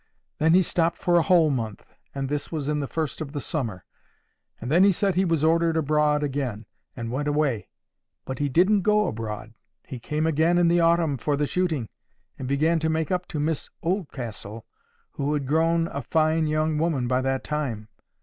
[0.39, 3.39] Then he stopped for a whole month, and this was in the first of the
[3.39, 3.85] summer;
[4.59, 7.69] and then he said he was ordered abroad again, and went away.
[8.25, 9.53] But he didn't go abroad.
[9.85, 11.87] He came again in the autumn for the shooting,
[12.39, 14.65] and began to make up to Miss Oldcastle,
[15.11, 17.87] who had grown a fine young woman by that time.